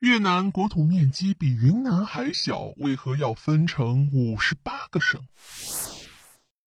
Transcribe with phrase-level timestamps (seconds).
[0.00, 5.20] 越南国土面积比云南还小，为何要分成五十八个省？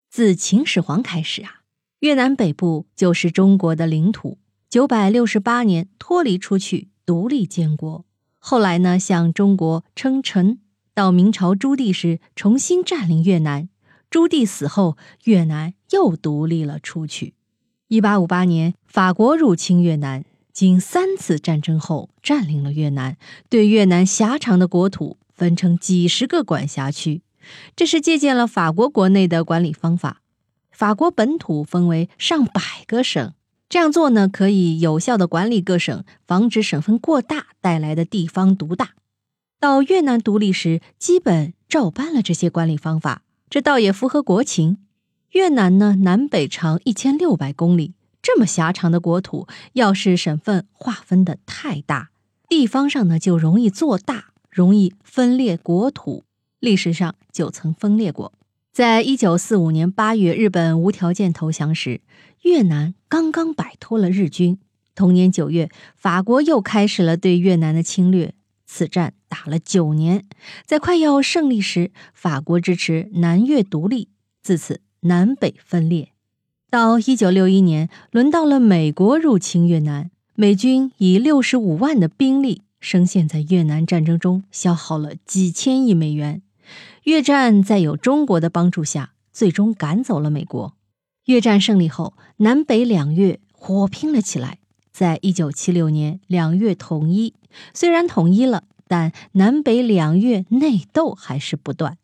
[0.07, 1.61] 自秦始皇开始啊，
[2.01, 4.37] 越南北部就是中国的领土。
[4.69, 8.05] 九百六十八年脱离出去，独立建国。
[8.37, 10.59] 后来呢，向中国称臣。
[10.93, 13.67] 到明朝朱棣时，重新占领越南。
[14.11, 17.33] 朱棣死后，越南又独立了出去。
[17.87, 23.17] 一八五八年，法国入侵越南，经三次战争后，占领了越南，
[23.49, 27.23] 对越南狭长的国土分成几十个管辖区。
[27.75, 30.21] 这是借鉴了法国国内的管理方法。
[30.71, 33.33] 法国本土分为上百个省，
[33.67, 38.91] 这样做呢，可以有效的管理各省，防止省份过大带来的地方独大。
[39.59, 44.77] 到越南独立时，基本照搬了这些管理方法，这倒也符合国情。
[45.31, 52.09] 越南呢，南北长一千六百公里，这么狭长的国土，要是省份划分的太大，
[52.47, 56.23] 地方上呢就容易做大，容易分裂国土。
[56.61, 58.31] 历史上就曾分裂过。
[58.71, 61.99] 在一九四五年八月，日本无条件投降时，
[62.43, 64.57] 越南刚刚摆脱了日军。
[64.95, 68.33] 同年九月，法国又开始了对越南的侵略。
[68.65, 70.23] 此战打了九年，
[70.65, 74.07] 在快要胜利时，法国支持南越独立，
[74.41, 76.12] 自此南北分裂。
[76.73, 86.41] 到一九六一年，轮到了美国入侵越南，美军以六十五万的兵力，深陷在越南战争中，消耗了几千亿美元。
[87.03, 90.73] 越战在有中国的帮助下，最终赶走了美国。
[91.25, 94.57] 越战胜利后，南北两越火拼了起来。
[94.91, 97.35] 在一九七六年，两越统一。
[97.75, 101.99] 虽然统一了，但南北两越内斗还是不断。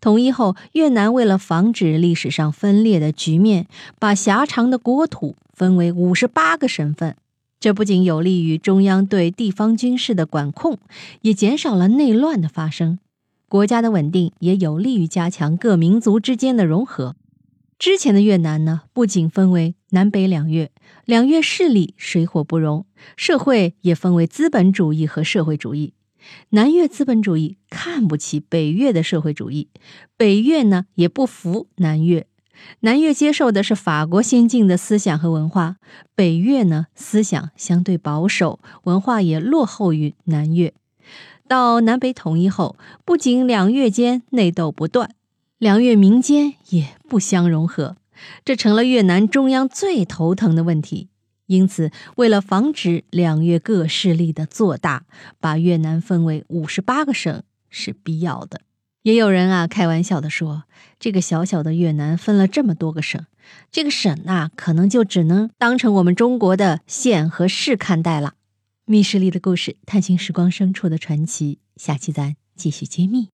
[0.00, 3.66] 统一后，越南为了防止历史上分裂的局面，
[3.98, 7.16] 把狭长的国土分为五十八个省份。
[7.60, 10.78] 这不仅有利于中央对地方军事的管控，
[11.22, 12.98] 也减少了内乱的发生。
[13.48, 17.16] 国家的稳定也有利于加强各民族之间的融合。
[17.78, 20.70] 之前的越南呢，不仅分为南北两越，
[21.04, 22.84] 两越势力水火不容，
[23.16, 25.94] 社会也分为资本主义和社会主义。
[26.50, 29.68] 南越资本主义看不起北越的社会主义，
[30.16, 32.26] 北越呢也不服南越。
[32.80, 35.76] 南越接受的是法国先进的思想和文化，
[36.14, 40.74] 北越呢思想相对保守，文化也落后于南越。
[41.46, 45.10] 到南北统一后，不仅两越间内斗不断。
[45.58, 47.96] 两越民间也不相融合，
[48.44, 51.07] 这成了越南中央最头疼的问题。
[51.48, 55.04] 因此，为了防止两越各势力的做大，
[55.40, 58.60] 把越南分为五十八个省是必要的。
[59.02, 60.64] 也有人啊开玩笑的说，
[61.00, 63.24] 这个小小的越南分了这么多个省，
[63.70, 68.34] 这个省啊可能就只能当成我们中国的县和市看待了。
[68.84, 73.28] 密室里的故事，探寻时光深处的传奇，下期咱继续揭秘。